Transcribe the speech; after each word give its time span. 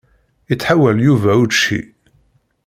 Ittḥawal 0.53 0.97
Yuba 1.05 1.31
učči. 1.43 1.79